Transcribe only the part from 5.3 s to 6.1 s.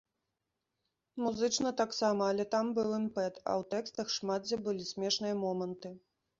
моманты.